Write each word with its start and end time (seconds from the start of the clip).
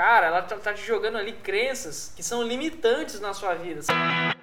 cara, 0.00 0.28
ela 0.28 0.40
tá, 0.40 0.56
tá 0.56 0.72
te 0.72 0.82
jogando 0.82 1.18
ali 1.18 1.32
crenças 1.32 2.10
que 2.16 2.22
são 2.22 2.42
limitantes 2.42 3.20
na 3.20 3.34
sua 3.34 3.54
vida. 3.54 3.82
Olá, 3.86 4.34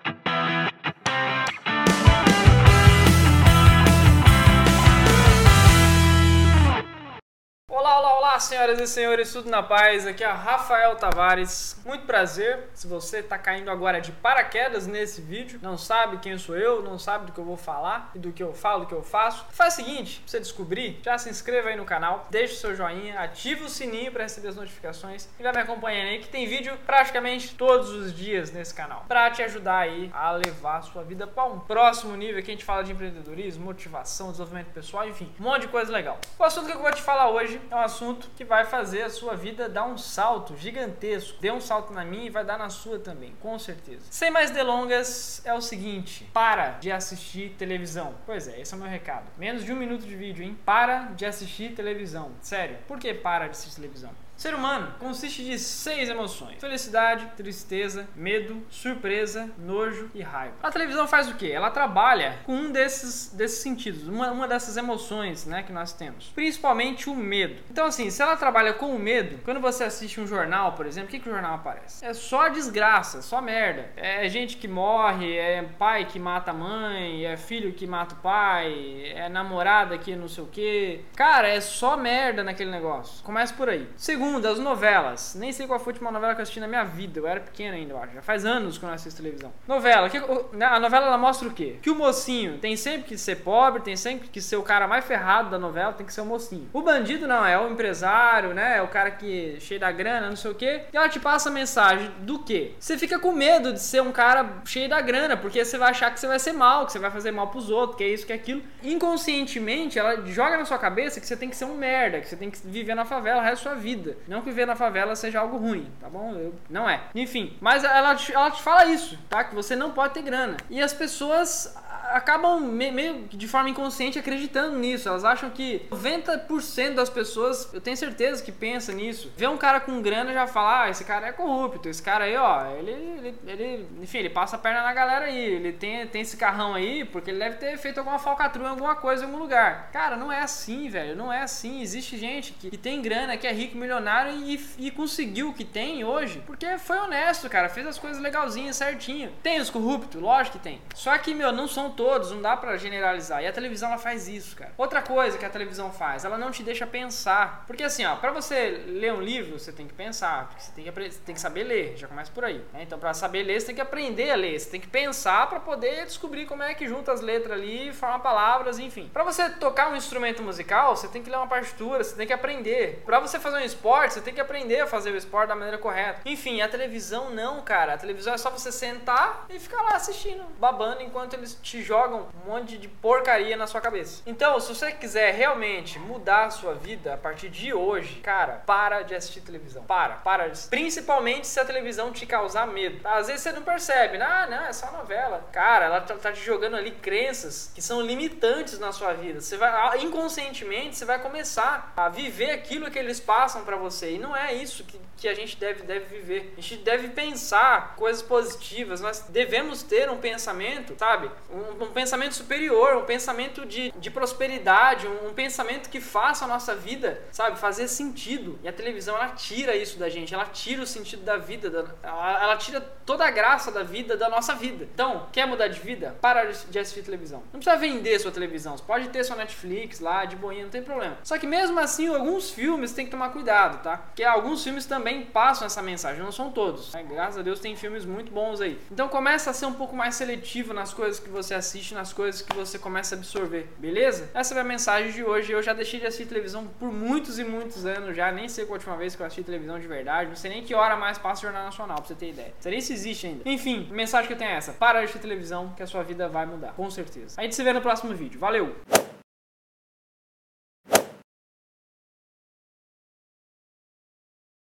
olá, 8.37 8.39
senhoras 8.39 8.79
e 8.79 8.85
senhores, 8.85 9.33
tudo 9.33 9.49
na 9.49 9.63
paz? 9.63 10.05
Aqui 10.05 10.23
é 10.23 10.27
Rafael 10.27 10.95
Tavares. 10.95 11.75
Muito 11.83 12.05
prazer. 12.05 12.69
Se 12.71 12.85
você 12.85 13.17
está 13.17 13.35
caindo 13.35 13.71
agora 13.71 13.99
de 13.99 14.11
paraquedas 14.11 14.85
nesse 14.85 15.21
vídeo, 15.21 15.59
não 15.63 15.75
sabe 15.75 16.17
quem 16.17 16.37
sou 16.37 16.55
eu, 16.55 16.83
não 16.83 16.99
sabe 16.99 17.25
do 17.25 17.31
que 17.31 17.39
eu 17.39 17.43
vou 17.43 17.57
falar 17.57 18.11
e 18.13 18.19
do 18.19 18.31
que 18.31 18.43
eu 18.43 18.53
falo, 18.53 18.81
do 18.81 18.85
que 18.85 18.93
eu 18.93 19.01
faço, 19.01 19.43
faz 19.49 19.73
o 19.73 19.77
seguinte, 19.77 20.19
pra 20.19 20.27
você 20.27 20.39
descobrir, 20.39 20.99
já 21.03 21.17
se 21.17 21.31
inscreva 21.31 21.69
aí 21.69 21.75
no 21.75 21.83
canal, 21.83 22.27
deixe 22.29 22.53
o 22.53 22.57
seu 22.57 22.75
joinha, 22.75 23.19
ative 23.19 23.63
o 23.63 23.69
sininho 23.69 24.11
para 24.11 24.21
receber 24.21 24.49
as 24.49 24.55
notificações 24.55 25.27
e 25.39 25.41
vai 25.41 25.51
me 25.51 25.59
acompanhando 25.61 26.09
aí 26.09 26.19
que 26.19 26.27
tem 26.27 26.45
vídeo 26.45 26.77
praticamente 26.85 27.55
todos 27.55 27.89
os 27.89 28.13
dias 28.13 28.51
nesse 28.51 28.71
canal, 28.71 29.03
para 29.07 29.31
te 29.31 29.41
ajudar 29.41 29.79
aí 29.79 30.11
a 30.13 30.29
levar 30.33 30.77
a 30.77 30.81
sua 30.83 31.03
vida 31.03 31.25
para 31.25 31.45
um 31.45 31.59
próximo 31.59 32.15
nível. 32.15 32.37
Aqui 32.37 32.51
a 32.51 32.53
gente 32.53 32.65
fala 32.65 32.83
de 32.83 32.91
empreendedorismo, 32.91 33.65
motivação, 33.65 34.29
desenvolvimento 34.29 34.67
pessoal, 34.67 35.09
enfim, 35.09 35.33
um 35.39 35.43
monte 35.43 35.61
de 35.61 35.69
coisa 35.69 35.91
legal. 35.91 36.19
O 36.37 36.43
assunto 36.43 36.67
que 36.67 36.73
eu 36.73 36.79
vou 36.79 36.91
te 36.91 37.01
falar 37.01 37.31
hoje 37.31 37.59
é 37.71 37.75
um 37.75 37.81
assunto 37.81 38.26
que 38.35 38.43
vai 38.43 38.65
fazer 38.65 39.03
a 39.03 39.09
sua 39.09 39.35
vida 39.35 39.69
dar 39.69 39.85
um 39.85 39.97
salto 39.97 40.55
gigantesco. 40.57 41.39
Dê 41.39 41.51
um 41.51 41.61
salto 41.61 41.93
na 41.93 42.03
minha 42.03 42.25
e 42.25 42.29
vai 42.29 42.43
dar 42.43 42.57
na 42.57 42.69
sua 42.69 42.99
também, 42.99 43.33
com 43.41 43.57
certeza. 43.57 44.05
Sem 44.09 44.31
mais 44.31 44.51
delongas, 44.51 45.41
é 45.45 45.53
o 45.53 45.61
seguinte: 45.61 46.29
para 46.33 46.71
de 46.71 46.91
assistir 46.91 47.55
televisão. 47.57 48.15
Pois 48.25 48.47
é, 48.47 48.59
esse 48.59 48.73
é 48.73 48.77
o 48.77 48.79
meu 48.79 48.89
recado. 48.89 49.25
Menos 49.37 49.63
de 49.63 49.71
um 49.71 49.75
minuto 49.75 50.05
de 50.05 50.15
vídeo, 50.15 50.43
hein? 50.43 50.57
Para 50.65 51.11
de 51.15 51.25
assistir 51.25 51.73
televisão. 51.73 52.31
Sério, 52.41 52.77
por 52.87 52.99
que 52.99 53.13
para 53.13 53.45
de 53.45 53.51
assistir 53.51 53.75
televisão? 53.75 54.11
Ser 54.37 54.53
humano 54.53 54.93
consiste 54.99 55.43
de 55.43 55.57
seis 55.57 56.09
emoções: 56.09 56.61
felicidade, 56.61 57.25
tristeza, 57.35 58.07
medo, 58.15 58.63
surpresa, 58.69 59.49
nojo 59.57 60.11
e 60.13 60.21
raiva. 60.21 60.53
A 60.61 60.69
televisão 60.69 61.07
faz 61.07 61.27
o 61.27 61.33
quê? 61.33 61.47
Ela 61.47 61.71
trabalha 61.71 62.37
com 62.45 62.53
um 62.53 62.71
desses, 62.71 63.33
desses 63.33 63.63
sentidos, 63.63 64.07
uma, 64.07 64.31
uma 64.31 64.47
dessas 64.47 64.77
emoções 64.77 65.47
né, 65.47 65.63
que 65.63 65.73
nós 65.73 65.91
temos, 65.91 66.31
principalmente 66.35 67.09
o 67.09 67.15
medo. 67.15 67.63
Então, 67.71 67.87
assim, 67.87 68.11
se 68.11 68.21
ela 68.21 68.37
trabalha 68.37 68.73
com 68.73 68.95
o 68.95 68.99
medo, 68.99 69.39
quando 69.43 69.59
você 69.59 69.83
assiste 69.83 70.21
um 70.21 70.27
jornal, 70.27 70.73
por 70.73 70.85
exemplo, 70.85 71.07
o 71.07 71.11
que, 71.11 71.19
que 71.19 71.29
o 71.29 71.31
jornal 71.31 71.55
aparece? 71.55 72.05
É 72.05 72.13
só 72.13 72.47
desgraça, 72.47 73.23
só 73.23 73.41
merda. 73.41 73.89
É 73.97 74.29
gente 74.29 74.57
que 74.57 74.67
morre, 74.67 75.35
é 75.35 75.63
pai 75.79 76.05
que 76.05 76.19
mata 76.19 76.51
a 76.51 76.53
mãe, 76.53 77.25
é 77.25 77.35
filho 77.37 77.73
que 77.73 77.87
mata 77.87 78.13
o 78.13 78.17
pai, 78.19 79.13
é 79.15 79.27
namorada 79.27 79.97
que 79.97 80.15
não 80.15 80.27
sei 80.27 80.43
o 80.43 80.47
que. 80.47 81.01
Cara, 81.15 81.47
é 81.47 81.59
só 81.59 81.97
merda 81.97 82.43
naquele 82.43 82.69
negócio. 82.69 83.23
Começa 83.23 83.51
por 83.55 83.67
aí. 83.67 83.89
Segundo, 83.95 84.26
Segunda, 84.27 84.49
as 84.49 84.59
novelas. 84.59 85.35
Nem 85.35 85.53
sei 85.53 85.65
qual 85.65 85.79
foi 85.79 85.93
a 85.93 85.93
última 85.93 86.11
novela 86.11 86.35
que 86.35 86.41
eu 86.41 86.43
assisti 86.43 86.59
na 86.59 86.67
minha 86.67 86.83
vida. 86.83 87.17
Eu 87.17 87.25
era 87.25 87.39
pequeno 87.39 87.75
ainda, 87.75 87.93
eu 87.93 87.97
acho. 87.97 88.13
Já 88.13 88.21
faz 88.21 88.45
anos 88.45 88.77
que 88.77 88.83
eu 88.83 88.87
não 88.87 88.93
assisto 88.93 89.21
televisão. 89.21 89.53
Novela. 89.65 90.09
Né, 90.51 90.65
a 90.65 90.79
novela 90.81 91.07
ela 91.07 91.17
mostra 91.17 91.47
o 91.47 91.53
quê? 91.53 91.77
Que 91.81 91.89
o 91.89 91.95
mocinho 91.95 92.57
tem 92.57 92.75
sempre 92.75 93.03
que 93.03 93.17
ser 93.17 93.37
pobre, 93.37 93.81
tem 93.81 93.95
sempre 93.95 94.27
que 94.27 94.41
ser 94.41 94.57
o 94.57 94.63
cara 94.63 94.85
mais 94.85 95.05
ferrado 95.05 95.49
da 95.49 95.57
novela, 95.57 95.93
tem 95.93 96.05
que 96.05 96.13
ser 96.13 96.19
o 96.19 96.25
mocinho. 96.25 96.69
O 96.73 96.81
bandido 96.81 97.25
não, 97.25 97.45
é 97.45 97.57
o 97.57 97.69
empresário, 97.69 98.53
né? 98.53 98.79
É 98.79 98.81
o 98.81 98.89
cara 98.89 99.11
que 99.11 99.57
cheio 99.61 99.79
da 99.79 99.93
grana, 99.93 100.27
não 100.27 100.35
sei 100.35 100.51
o 100.51 100.55
quê. 100.55 100.81
E 100.91 100.97
ela 100.97 101.07
te 101.07 101.21
passa 101.21 101.47
a 101.47 101.51
mensagem 101.51 102.11
do 102.19 102.39
quê? 102.39 102.73
Você 102.77 102.97
fica 102.97 103.17
com 103.17 103.31
medo 103.31 103.71
de 103.71 103.79
ser 103.79 104.01
um 104.01 104.11
cara 104.11 104.61
cheio 104.65 104.89
da 104.89 104.99
grana, 104.99 105.37
porque 105.37 105.63
você 105.63 105.77
vai 105.77 105.91
achar 105.91 106.13
que 106.13 106.19
você 106.19 106.27
vai 106.27 106.37
ser 106.37 106.51
mal, 106.51 106.85
que 106.85 106.91
você 106.91 106.99
vai 106.99 107.11
fazer 107.11 107.31
mal 107.31 107.47
pros 107.47 107.69
outros, 107.69 107.97
que 107.97 108.03
é 108.03 108.09
isso, 108.09 108.25
que 108.25 108.33
é 108.33 108.35
aquilo. 108.35 108.61
Inconscientemente, 108.83 109.97
ela 109.97 110.25
joga 110.25 110.57
na 110.57 110.65
sua 110.65 110.77
cabeça 110.77 111.21
que 111.21 111.25
você 111.25 111.37
tem 111.37 111.49
que 111.49 111.55
ser 111.55 111.65
um 111.65 111.75
merda, 111.75 112.19
que 112.19 112.27
você 112.27 112.35
tem 112.35 112.51
que 112.51 112.59
viver 112.65 112.93
na 112.93 113.05
favela 113.05 113.39
o 113.39 113.43
resto 113.43 113.63
da 113.63 113.71
sua 113.71 113.79
vida. 113.79 114.16
Não 114.27 114.41
que 114.41 114.49
viver 114.49 114.65
na 114.65 114.75
favela 114.75 115.15
seja 115.15 115.39
algo 115.39 115.57
ruim, 115.57 115.91
tá 115.99 116.09
bom? 116.09 116.33
Eu, 116.33 116.53
não 116.69 116.89
é. 116.89 117.01
Enfim, 117.15 117.57
mas 117.59 117.83
ela, 117.83 118.15
ela 118.33 118.51
te 118.51 118.61
fala 118.61 118.85
isso, 118.85 119.17
tá? 119.29 119.43
Que 119.43 119.55
você 119.55 119.75
não 119.75 119.91
pode 119.91 120.13
ter 120.13 120.21
grana. 120.21 120.57
E 120.69 120.81
as 120.81 120.93
pessoas 120.93 121.75
acabam 122.17 122.59
meio 122.59 123.27
de 123.31 123.47
forma 123.47 123.69
inconsciente 123.69 124.19
acreditando 124.19 124.77
nisso. 124.77 125.07
Elas 125.07 125.23
acham 125.23 125.49
que 125.49 125.85
90% 125.91 126.95
das 126.95 127.09
pessoas, 127.09 127.73
eu 127.73 127.81
tenho 127.81 127.95
certeza 127.95 128.43
que 128.43 128.51
pensa 128.51 128.91
nisso. 128.91 129.31
Vê 129.37 129.47
um 129.47 129.57
cara 129.57 129.79
com 129.79 130.01
grana 130.01 130.33
já 130.33 130.47
fala, 130.47 130.83
ah, 130.83 130.89
esse 130.89 131.03
cara 131.03 131.27
é 131.27 131.31
corrupto, 131.31 131.89
esse 131.89 132.01
cara 132.01 132.25
aí, 132.25 132.35
ó, 132.35 132.65
ele, 132.77 132.91
ele, 132.91 133.35
ele, 133.45 133.87
enfim, 134.01 134.19
ele 134.19 134.29
passa 134.29 134.55
a 134.55 134.59
perna 134.59 134.83
na 134.83 134.93
galera 134.93 135.25
aí, 135.25 135.37
ele 135.37 135.71
tem, 135.71 136.05
tem 136.07 136.21
esse 136.21 136.37
carrão 136.37 136.73
aí 136.73 137.05
porque 137.05 137.31
ele 137.31 137.39
deve 137.39 137.57
ter 137.57 137.77
feito 137.77 137.99
alguma 137.99 138.19
falcatrua 138.19 138.67
em 138.67 138.71
alguma 138.71 138.95
coisa 138.95 139.23
em 139.23 139.25
algum 139.27 139.39
lugar. 139.39 139.89
Cara, 139.91 140.15
não 140.15 140.31
é 140.31 140.41
assim, 140.41 140.89
velho, 140.89 141.15
não 141.15 141.31
é 141.31 141.41
assim. 141.41 141.81
Existe 141.81 142.17
gente 142.17 142.53
que, 142.53 142.69
que 142.69 142.77
tem 142.77 143.01
grana, 143.01 143.37
que 143.37 143.47
é 143.47 143.51
rico, 143.51 143.77
milionário 143.77 144.31
e, 144.31 144.59
e 144.77 144.91
conseguiu 144.91 145.49
o 145.49 145.53
que 145.53 145.63
tem 145.63 146.03
hoje 146.03 146.41
porque 146.45 146.77
foi 146.77 146.97
honesto, 146.97 147.49
cara, 147.49 147.69
fez 147.69 147.85
as 147.85 147.99
coisas 147.99 148.21
legalzinhas, 148.21 148.75
certinho. 148.75 149.31
Tem 149.43 149.59
os 149.59 149.69
corruptos, 149.69 150.21
lógico 150.21 150.57
que 150.57 150.63
tem. 150.63 150.81
Só 150.95 151.17
que, 151.17 151.33
meu, 151.33 151.51
não 151.51 151.67
são 151.67 151.91
todos, 151.91 152.06
não 152.07 152.41
dá 152.41 152.55
para 152.55 152.77
generalizar. 152.77 153.43
E 153.43 153.47
a 153.47 153.53
televisão 153.53 153.89
ela 153.89 153.97
faz 153.97 154.27
isso, 154.27 154.55
cara. 154.55 154.71
Outra 154.77 155.01
coisa 155.01 155.37
que 155.37 155.45
a 155.45 155.49
televisão 155.49 155.91
faz, 155.91 156.23
ela 156.25 156.37
não 156.37 156.51
te 156.51 156.63
deixa 156.63 156.87
pensar. 156.87 157.63
Porque 157.67 157.83
assim, 157.83 158.05
ó, 158.05 158.15
para 158.15 158.31
você 158.31 158.83
ler 158.87 159.13
um 159.13 159.21
livro, 159.21 159.59
você 159.59 159.71
tem 159.71 159.87
que 159.87 159.93
pensar, 159.93 160.47
porque 160.47 160.63
você 160.63 160.71
tem 160.71 160.83
que, 160.83 160.91
você 160.91 161.19
tem 161.25 161.35
que 161.35 161.41
saber 161.41 161.63
ler, 161.63 161.97
já 161.97 162.07
começa 162.07 162.31
por 162.31 162.45
aí. 162.45 162.63
Né? 162.73 162.83
Então, 162.83 162.97
para 162.97 163.13
saber 163.13 163.43
ler, 163.43 163.59
você 163.59 163.67
tem 163.67 163.75
que 163.75 163.81
aprender 163.81 164.31
a 164.31 164.35
ler, 164.35 164.59
você 164.59 164.69
tem 164.69 164.81
que 164.81 164.87
pensar 164.87 165.47
para 165.47 165.59
poder 165.59 166.05
descobrir 166.05 166.45
como 166.45 166.63
é 166.63 166.73
que 166.73 166.87
junta 166.87 167.11
as 167.11 167.21
letras 167.21 167.51
ali, 167.51 167.91
forma 167.93 168.19
palavras, 168.19 168.79
enfim. 168.79 169.09
Para 169.13 169.23
você 169.23 169.49
tocar 169.49 169.91
um 169.91 169.95
instrumento 169.95 170.41
musical, 170.41 170.95
você 170.95 171.07
tem 171.07 171.21
que 171.21 171.29
ler 171.29 171.37
uma 171.37 171.47
partitura, 171.47 172.03
você 172.03 172.15
tem 172.15 172.27
que 172.27 172.33
aprender. 172.33 173.03
Para 173.05 173.19
você 173.19 173.39
fazer 173.39 173.57
um 173.57 173.65
esporte, 173.65 174.13
você 174.15 174.21
tem 174.21 174.33
que 174.33 174.41
aprender 174.41 174.81
a 174.81 174.87
fazer 174.87 175.11
o 175.11 175.17
esporte 175.17 175.49
da 175.49 175.55
maneira 175.55 175.77
correta. 175.77 176.21
Enfim, 176.25 176.61
a 176.61 176.67
televisão 176.67 177.29
não, 177.31 177.61
cara. 177.61 177.93
A 177.93 177.97
televisão 177.97 178.33
é 178.33 178.37
só 178.37 178.49
você 178.49 178.71
sentar 178.71 179.45
e 179.49 179.59
ficar 179.59 179.81
lá 179.81 179.95
assistindo, 179.95 180.43
babando 180.59 181.01
enquanto 181.01 181.33
eles 181.33 181.57
te 181.61 181.83
jogam 181.87 182.27
um 182.43 182.49
monte 182.49 182.77
de 182.77 182.87
porcaria 182.87 183.55
na 183.55 183.65
sua 183.65 183.79
cabeça. 183.79 184.21
Então, 184.25 184.59
se 184.59 184.75
você 184.75 184.91
quiser 184.91 185.33
realmente 185.33 185.97
mudar 185.97 186.45
a 186.45 186.49
sua 186.49 186.73
vida 186.73 187.13
a 187.13 187.17
partir 187.17 187.49
de 187.49 187.73
hoje, 187.73 188.19
cara, 188.19 188.61
para 188.65 189.03
de 189.03 189.15
assistir 189.15 189.41
televisão. 189.41 189.83
Para, 189.83 190.15
para. 190.15 190.51
Principalmente 190.69 191.47
se 191.47 191.59
a 191.59 191.65
televisão 191.65 192.11
te 192.11 192.25
causar 192.25 192.67
medo. 192.67 192.99
Às 193.07 193.27
vezes 193.27 193.41
você 193.41 193.51
não 193.53 193.61
percebe, 193.61 194.21
ah, 194.21 194.47
não, 194.49 194.65
é 194.65 194.73
só 194.73 194.91
novela. 194.91 195.47
Cara, 195.51 195.85
ela 195.85 196.01
tá, 196.01 196.15
tá 196.15 196.31
te 196.31 196.43
jogando 196.43 196.75
ali 196.75 196.91
crenças 196.91 197.71
que 197.73 197.81
são 197.81 198.01
limitantes 198.01 198.77
na 198.79 198.91
sua 198.91 199.13
vida. 199.13 199.39
Você 199.39 199.55
vai, 199.55 199.69
ah, 199.69 199.97
inconscientemente, 199.97 200.97
você 200.97 201.05
vai 201.05 201.19
começar 201.19 201.93
a 201.95 202.09
viver 202.09 202.51
aquilo 202.51 202.91
que 202.91 202.99
eles 202.99 203.19
passam 203.19 203.63
para 203.63 203.77
você. 203.77 204.11
E 204.11 204.19
não 204.19 204.35
é 204.35 204.53
isso 204.53 204.83
que, 204.83 204.99
que 205.15 205.27
a 205.27 205.33
gente 205.33 205.55
deve, 205.57 205.83
deve 205.83 206.05
viver. 206.05 206.53
A 206.57 206.61
gente 206.61 206.83
deve 206.83 207.09
pensar 207.09 207.95
coisas 207.95 208.21
positivas. 208.21 208.99
Nós 208.99 209.21
devemos 209.29 209.83
ter 209.83 210.09
um 210.09 210.17
pensamento, 210.17 210.95
sabe? 210.97 211.31
Um, 211.49 211.76
um 211.79 211.91
pensamento 211.91 212.35
superior, 212.35 212.97
um 212.97 213.05
pensamento 213.05 213.65
de, 213.65 213.91
de 213.97 214.09
prosperidade, 214.09 215.07
um, 215.07 215.29
um, 215.29 215.33
pensamento 215.33 215.89
que 215.89 216.01
faça 216.01 216.45
a 216.45 216.47
nossa 216.47 216.75
vida, 216.75 217.21
sabe, 217.31 217.59
fazer 217.59 217.87
sentido. 217.87 218.59
E 218.63 218.67
a 218.67 218.73
televisão, 218.73 219.15
ela 219.15 219.29
tira 219.29 219.75
isso 219.75 219.97
da 219.97 220.09
gente, 220.09 220.33
ela 220.33 220.45
tira 220.45 220.81
o 220.81 220.87
sentido 220.87 221.23
da 221.23 221.37
vida, 221.37 221.69
da, 221.69 221.85
ela, 222.03 222.43
ela, 222.43 222.57
tira 222.57 222.81
toda 223.05 223.25
a 223.25 223.31
graça 223.31 223.71
da 223.71 223.83
vida, 223.83 224.17
da 224.17 224.29
nossa 224.29 224.55
vida. 224.55 224.87
Então, 224.93 225.27
quer 225.31 225.45
mudar 225.45 225.67
de 225.67 225.79
vida? 225.79 226.15
Para 226.21 226.51
de 226.51 226.79
assistir 226.79 227.03
televisão. 227.03 227.43
Não 227.53 227.59
precisa 227.59 227.75
vender 227.75 228.19
sua 228.19 228.31
televisão, 228.31 228.77
você 228.77 228.83
pode 228.83 229.09
ter 229.09 229.23
sua 229.23 229.35
Netflix 229.35 229.99
lá, 229.99 230.25
de 230.25 230.35
boinha, 230.35 230.63
não 230.63 230.71
tem 230.71 230.83
problema. 230.83 231.17
Só 231.23 231.37
que 231.37 231.47
mesmo 231.47 231.79
assim, 231.79 232.07
alguns 232.07 232.49
filmes 232.49 232.91
tem 232.93 233.05
que 233.05 233.11
tomar 233.11 233.29
cuidado, 233.29 233.81
tá? 233.83 233.97
Porque 233.97 234.23
alguns 234.23 234.63
filmes 234.63 234.85
também 234.85 235.23
passam 235.23 235.65
essa 235.65 235.81
mensagem, 235.81 236.21
não 236.21 236.31
são 236.31 236.51
todos. 236.51 236.93
Né? 236.93 237.03
Graças 237.03 237.37
a 237.37 237.41
Deus 237.41 237.59
tem 237.59 237.75
filmes 237.75 238.05
muito 238.05 238.31
bons 238.31 238.61
aí. 238.61 238.79
Então 238.91 239.07
começa 239.07 239.49
a 239.49 239.53
ser 239.53 239.65
um 239.65 239.73
pouco 239.73 239.95
mais 239.95 240.15
seletivo 240.15 240.73
nas 240.73 240.93
coisas 240.93 241.19
que 241.19 241.29
você 241.29 241.53
assiste, 241.67 241.93
nas 241.93 242.13
coisas 242.13 242.41
que 242.41 242.55
você 242.55 242.79
começa 242.79 243.15
a 243.15 243.17
absorver, 243.17 243.67
beleza? 243.77 244.29
Essa 244.33 244.55
é 244.55 244.59
a 244.59 244.63
mensagem 244.63 245.11
de 245.11 245.23
hoje. 245.23 245.51
Eu 245.51 245.61
já 245.61 245.73
deixei 245.73 245.99
de 245.99 246.05
assistir 246.05 246.25
televisão 246.25 246.65
por 246.79 246.91
muitos 246.91 247.37
e 247.37 247.43
muitos 247.43 247.85
anos 247.85 248.15
já, 248.15 248.31
nem 248.31 248.47
sei 248.47 248.65
qual 248.65 248.75
a 248.75 248.77
última 248.77 248.97
vez 248.97 249.15
que 249.15 249.21
eu 249.21 249.25
assisti 249.25 249.43
televisão 249.43 249.79
de 249.79 249.87
verdade, 249.87 250.29
não 250.29 250.35
sei 250.35 250.49
nem 250.49 250.63
que 250.63 250.73
hora 250.73 250.95
mais 250.95 251.17
passa 251.17 251.41
o 251.41 251.43
Jornal 251.43 251.65
Nacional, 251.65 251.97
pra 251.97 252.07
você 252.07 252.15
ter 252.15 252.29
ideia. 252.29 252.49
Não 252.49 252.61
sei 252.61 252.71
nem 252.71 252.81
se 252.81 252.93
existe 252.93 253.27
ainda. 253.27 253.41
Enfim, 253.45 253.87
a 253.91 253.93
mensagem 253.93 254.27
que 254.27 254.33
eu 254.33 254.37
tenho 254.37 254.51
é 254.51 254.55
essa: 254.55 254.73
para 254.73 254.99
de 254.99 255.05
assistir 255.05 255.19
televisão 255.19 255.73
que 255.75 255.83
a 255.83 255.87
sua 255.87 256.03
vida 256.03 256.27
vai 256.29 256.45
mudar, 256.45 256.73
com 256.73 256.89
certeza. 256.89 257.35
A 257.37 257.43
gente 257.43 257.55
se 257.55 257.63
vê 257.63 257.73
no 257.73 257.81
próximo 257.81 258.13
vídeo. 258.13 258.39
Valeu! 258.39 258.75